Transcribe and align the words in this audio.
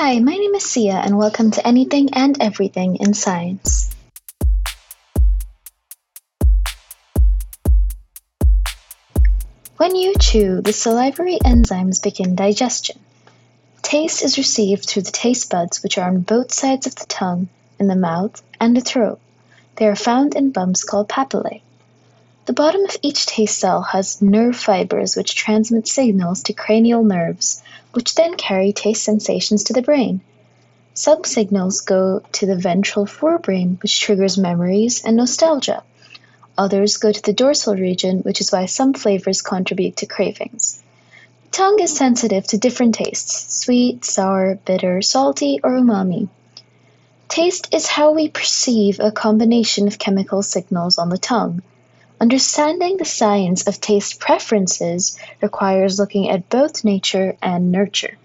Hi, 0.00 0.20
my 0.20 0.36
name 0.36 0.54
is 0.54 0.62
Sia, 0.62 0.94
and 0.94 1.18
welcome 1.18 1.50
to 1.50 1.66
Anything 1.66 2.10
and 2.14 2.40
Everything 2.40 2.98
in 3.00 3.14
Science. 3.14 3.92
When 9.76 9.96
you 9.96 10.14
chew, 10.14 10.60
the 10.62 10.72
salivary 10.72 11.38
enzymes 11.44 12.00
begin 12.00 12.36
digestion. 12.36 13.00
Taste 13.82 14.22
is 14.22 14.38
received 14.38 14.88
through 14.88 15.02
the 15.02 15.10
taste 15.10 15.50
buds, 15.50 15.82
which 15.82 15.98
are 15.98 16.08
on 16.08 16.20
both 16.20 16.52
sides 16.52 16.86
of 16.86 16.94
the 16.94 17.06
tongue, 17.06 17.48
in 17.80 17.88
the 17.88 17.96
mouth, 17.96 18.40
and 18.60 18.76
the 18.76 18.80
throat. 18.80 19.18
They 19.74 19.88
are 19.88 19.96
found 19.96 20.36
in 20.36 20.52
bumps 20.52 20.84
called 20.84 21.08
papillae. 21.08 21.62
The 22.48 22.54
bottom 22.54 22.82
of 22.86 22.96
each 23.02 23.26
taste 23.26 23.58
cell 23.58 23.82
has 23.82 24.22
nerve 24.22 24.56
fibers 24.56 25.16
which 25.16 25.34
transmit 25.34 25.86
signals 25.86 26.44
to 26.44 26.54
cranial 26.54 27.04
nerves, 27.04 27.62
which 27.92 28.14
then 28.14 28.38
carry 28.38 28.72
taste 28.72 29.04
sensations 29.04 29.64
to 29.64 29.74
the 29.74 29.82
brain. 29.82 30.22
Some 30.94 31.24
signals 31.24 31.82
go 31.82 32.22
to 32.32 32.46
the 32.46 32.56
ventral 32.56 33.04
forebrain, 33.04 33.76
which 33.82 34.00
triggers 34.00 34.38
memories 34.38 35.04
and 35.04 35.14
nostalgia. 35.14 35.82
Others 36.56 36.96
go 36.96 37.12
to 37.12 37.20
the 37.20 37.34
dorsal 37.34 37.76
region, 37.76 38.20
which 38.20 38.40
is 38.40 38.50
why 38.50 38.64
some 38.64 38.94
flavors 38.94 39.42
contribute 39.42 39.98
to 39.98 40.06
cravings. 40.06 40.82
The 41.44 41.50
tongue 41.50 41.80
is 41.80 41.94
sensitive 41.94 42.46
to 42.46 42.56
different 42.56 42.94
tastes 42.94 43.62
sweet, 43.62 44.06
sour, 44.06 44.54
bitter, 44.54 45.02
salty, 45.02 45.60
or 45.62 45.72
umami. 45.72 46.30
Taste 47.28 47.74
is 47.74 47.86
how 47.86 48.12
we 48.12 48.30
perceive 48.30 49.00
a 49.00 49.12
combination 49.12 49.86
of 49.86 49.98
chemical 49.98 50.42
signals 50.42 50.96
on 50.96 51.10
the 51.10 51.18
tongue. 51.18 51.60
Understanding 52.20 52.96
the 52.96 53.04
science 53.04 53.68
of 53.68 53.80
taste 53.80 54.18
preferences 54.18 55.18
requires 55.40 56.00
looking 56.00 56.28
at 56.28 56.48
both 56.48 56.84
nature 56.84 57.36
and 57.40 57.70
nurture. 57.70 58.18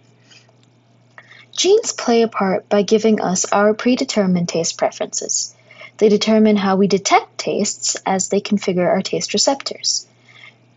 Genes 1.56 1.92
play 1.92 2.24
a 2.24 2.28
part 2.28 2.68
by 2.70 2.82
giving 2.82 3.22
us 3.22 3.46
our 3.46 3.76
predetermined 3.76 4.50
taste 4.50 4.80
preferences. 4.80 5.54
They 5.98 6.10
determine 6.10 6.58
how 6.58 6.78
we 6.78 6.88
detect 6.88 7.38
tastes 7.38 7.96
as 8.04 8.30
they 8.30 8.42
configure 8.42 8.88
our 8.88 9.04
taste 9.04 9.34
receptors. 9.34 10.08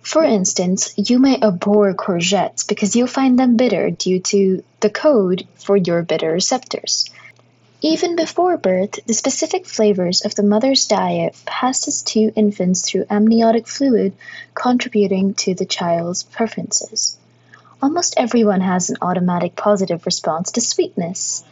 For 0.03 0.23
instance, 0.23 0.93
you 0.97 1.19
may 1.19 1.41
abhor 1.41 1.95
courgettes 1.95 2.69
because 2.69 2.95
you'll 2.95 3.07
find 3.07 3.39
them 3.39 3.57
bitter 3.57 3.91
due 3.91 4.21
to 4.21 4.63
the 4.81 4.91
code 4.91 5.49
for 5.55 5.77
your 5.77 6.03
bitter 6.03 6.33
receptors. 6.33 7.11
Even 7.83 8.17
before 8.17 8.57
birth, 8.57 8.99
the 9.07 9.13
specific 9.13 9.67
flavors 9.67 10.23
of 10.23 10.35
the 10.35 10.43
mother's 10.43 10.87
diet 10.87 11.37
passes 11.45 12.03
to 12.03 12.33
infants 12.35 12.89
through 12.89 13.05
amniotic 13.11 13.69
fluid, 13.69 14.15
contributing 14.55 15.35
to 15.35 15.55
the 15.55 15.67
child's 15.67 16.23
preferences. 16.23 17.19
Almost 17.83 18.15
everyone 18.17 18.63
has 18.63 18.89
an 18.89 18.97
automatic 19.03 19.55
positive 19.55 20.07
response 20.07 20.53
to 20.53 20.63
sweetness. 20.63 21.45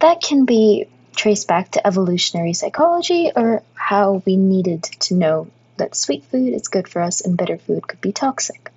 That 0.00 0.20
can 0.20 0.44
be 0.44 0.86
traced 1.16 1.48
back 1.48 1.70
to 1.70 1.86
evolutionary 1.86 2.52
psychology 2.52 3.32
or 3.34 3.62
how 3.72 4.22
we 4.26 4.36
needed 4.36 4.82
to 4.82 5.14
know 5.14 5.48
that 5.78 5.96
sweet 5.96 6.24
food 6.24 6.52
is 6.52 6.68
good 6.68 6.88
for 6.88 7.00
us 7.00 7.22
and 7.22 7.38
bitter 7.38 7.56
food 7.56 7.88
could 7.88 8.02
be 8.02 8.12
toxic. 8.12 8.70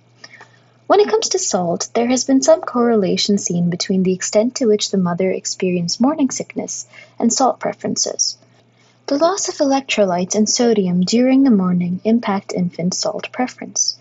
When 0.88 1.00
it 1.00 1.10
comes 1.10 1.28
to 1.28 1.38
salt, 1.38 1.90
there 1.92 2.06
has 2.06 2.24
been 2.24 2.40
some 2.40 2.62
correlation 2.62 3.36
seen 3.36 3.68
between 3.68 4.04
the 4.04 4.14
extent 4.14 4.54
to 4.54 4.64
which 4.64 4.90
the 4.90 4.96
mother 4.96 5.30
experienced 5.30 6.00
morning 6.00 6.30
sickness 6.30 6.86
and 7.18 7.30
salt 7.30 7.60
preferences. 7.60 8.38
The 9.04 9.18
loss 9.18 9.50
of 9.50 9.56
electrolytes 9.56 10.34
and 10.34 10.48
sodium 10.48 11.02
during 11.02 11.42
the 11.42 11.50
morning 11.50 12.00
impact 12.04 12.54
infant 12.54 12.94
salt 12.94 13.30
preference. 13.32 13.98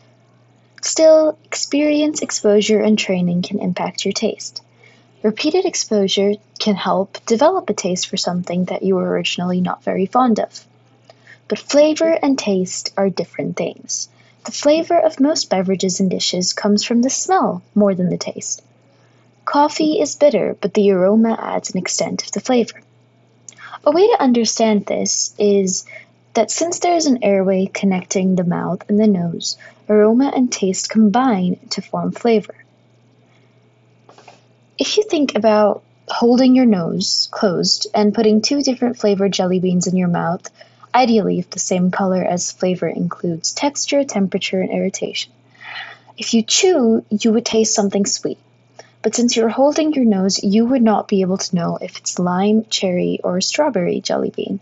Still, 0.81 1.37
experience, 1.43 2.21
exposure, 2.21 2.79
and 2.79 2.97
training 2.97 3.41
can 3.41 3.59
impact 3.59 4.05
your 4.05 4.13
taste. 4.13 4.61
Repeated 5.23 5.65
exposure 5.65 6.35
can 6.57 6.75
help 6.75 7.17
develop 7.25 7.69
a 7.69 7.73
taste 7.73 8.07
for 8.07 8.15
something 8.15 8.63
that 8.65 8.83
you 8.83 8.95
were 8.95 9.09
originally 9.09 9.59
not 9.59 9.83
very 9.83 10.05
fond 10.05 10.39
of. 10.39 10.65
But 11.49 11.59
flavor 11.59 12.13
and 12.13 12.39
taste 12.39 12.93
are 12.95 13.09
different 13.09 13.57
things. 13.57 14.07
The 14.47 14.53
flavor 14.53 14.97
of 14.97 15.19
most 15.19 15.49
beverages 15.49 15.99
and 15.99 16.09
dishes 16.09 16.53
comes 16.53 16.85
from 16.85 17.01
the 17.01 17.09
smell 17.09 17.61
more 17.75 17.93
than 17.93 18.07
the 18.07 18.17
taste. 18.17 18.61
Coffee 19.43 19.99
is 19.99 20.15
bitter, 20.15 20.55
but 20.61 20.73
the 20.73 20.89
aroma 20.91 21.37
adds 21.37 21.71
an 21.71 21.77
extent 21.77 22.23
of 22.23 22.31
the 22.31 22.39
flavor. 22.39 22.79
A 23.85 23.91
way 23.91 24.07
to 24.07 24.21
understand 24.21 24.85
this 24.85 25.35
is 25.37 25.85
that 26.33 26.49
since 26.49 26.79
there 26.79 26.95
is 26.95 27.07
an 27.07 27.25
airway 27.25 27.65
connecting 27.65 28.37
the 28.37 28.45
mouth 28.45 28.83
and 28.87 28.97
the 28.97 29.07
nose, 29.07 29.57
aroma 29.89 30.31
and 30.33 30.49
taste 30.49 30.89
combine 30.89 31.59
to 31.71 31.81
form 31.81 32.13
flavor. 32.13 32.55
If 34.77 34.95
you 34.95 35.03
think 35.03 35.35
about 35.35 35.83
holding 36.07 36.55
your 36.55 36.65
nose 36.65 37.27
closed 37.31 37.87
and 37.93 38.15
putting 38.15 38.41
two 38.41 38.61
different 38.61 38.97
flavored 38.97 39.33
jelly 39.33 39.59
beans 39.59 39.87
in 39.87 39.97
your 39.97 40.07
mouth, 40.07 40.49
ideally 40.97 41.37
if 41.37 41.51
the 41.51 41.59
same 41.59 41.91
color 41.91 42.23
as 42.23 42.51
flavor 42.51 42.87
includes 42.87 43.53
texture, 43.53 44.03
temperature, 44.03 44.59
and 44.59 44.71
irritation. 44.71 45.31
If 46.17 46.33
you 46.33 46.41
chew, 46.41 47.05
you 47.11 47.31
would 47.33 47.45
taste 47.45 47.75
something 47.75 48.07
sweet. 48.07 48.39
But 49.03 49.13
since 49.13 49.35
you're 49.35 49.47
holding 49.47 49.93
your 49.93 50.05
nose, 50.05 50.43
you 50.43 50.65
would 50.65 50.81
not 50.81 51.07
be 51.07 51.21
able 51.21 51.37
to 51.37 51.55
know 51.55 51.77
if 51.79 51.99
it's 51.99 52.17
lime, 52.17 52.65
cherry, 52.71 53.19
or 53.23 53.39
strawberry 53.41 54.01
jelly 54.01 54.31
bean. 54.35 54.59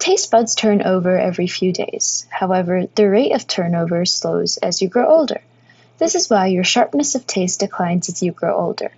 Taste 0.00 0.32
buds 0.32 0.56
turn 0.56 0.82
over 0.82 1.16
every 1.16 1.46
few 1.46 1.72
days. 1.72 2.26
However, 2.28 2.86
the 2.96 3.08
rate 3.08 3.32
of 3.32 3.46
turnover 3.46 4.04
slows 4.04 4.56
as 4.56 4.82
you 4.82 4.88
grow 4.88 5.08
older. 5.08 5.40
This 5.98 6.16
is 6.16 6.28
why 6.28 6.48
your 6.48 6.64
sharpness 6.64 7.14
of 7.14 7.28
taste 7.28 7.60
declines 7.60 8.08
as 8.08 8.20
you 8.20 8.32
grow 8.32 8.56
older. 8.56 8.90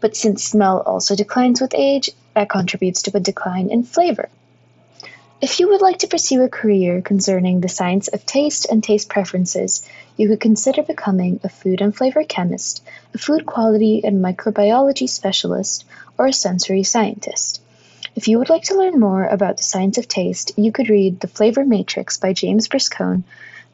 But 0.00 0.16
since 0.16 0.42
smell 0.42 0.80
also 0.80 1.14
declines 1.14 1.60
with 1.60 1.74
age, 1.74 2.08
that 2.32 2.48
contributes 2.48 3.02
to 3.02 3.16
a 3.16 3.20
decline 3.20 3.68
in 3.68 3.82
flavor. 3.82 4.30
If 5.38 5.60
you 5.60 5.68
would 5.68 5.82
like 5.82 5.98
to 5.98 6.06
pursue 6.06 6.42
a 6.44 6.48
career 6.48 7.02
concerning 7.02 7.60
the 7.60 7.68
science 7.68 8.08
of 8.08 8.24
taste 8.24 8.66
and 8.70 8.82
taste 8.82 9.10
preferences, 9.10 9.86
you 10.16 10.28
could 10.28 10.40
consider 10.40 10.82
becoming 10.82 11.40
a 11.44 11.50
food 11.50 11.82
and 11.82 11.94
flavor 11.94 12.24
chemist, 12.24 12.82
a 13.12 13.18
food 13.18 13.44
quality 13.44 14.02
and 14.02 14.24
microbiology 14.24 15.06
specialist, 15.06 15.84
or 16.16 16.24
a 16.24 16.32
sensory 16.32 16.84
scientist. 16.84 17.60
If 18.14 18.28
you 18.28 18.38
would 18.38 18.48
like 18.48 18.62
to 18.64 18.78
learn 18.78 18.98
more 18.98 19.26
about 19.26 19.58
the 19.58 19.62
science 19.62 19.98
of 19.98 20.08
taste, 20.08 20.52
you 20.56 20.72
could 20.72 20.88
read 20.88 21.20
The 21.20 21.28
Flavor 21.28 21.66
Matrix 21.66 22.16
by 22.16 22.32
James 22.32 22.66
Briscoe, 22.68 23.22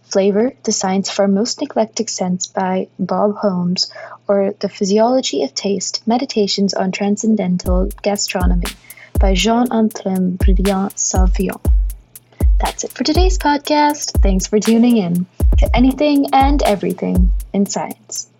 Flavor, 0.02 0.54
The 0.64 0.72
Science 0.72 1.12
of 1.12 1.20
Our 1.20 1.28
Most 1.28 1.60
Neglected 1.60 2.10
Sense 2.10 2.48
by 2.48 2.88
Bob 2.98 3.36
Holmes, 3.36 3.88
or 4.26 4.52
The 4.58 4.68
Physiology 4.68 5.44
of 5.44 5.54
Taste 5.54 6.04
Meditations 6.08 6.74
on 6.74 6.90
Transcendental 6.90 7.88
Gastronomy 8.02 8.66
by 9.22 9.34
Jean-Antoine 9.34 10.36
Brillat-Savarin. 10.36 11.60
That's 12.58 12.82
it 12.82 12.90
for 12.90 13.04
today's 13.04 13.38
podcast. 13.38 14.20
Thanks 14.20 14.48
for 14.48 14.58
tuning 14.58 14.96
in 14.96 15.26
to 15.58 15.76
anything 15.76 16.26
and 16.32 16.60
everything 16.64 17.32
in 17.52 17.66
science. 17.66 18.31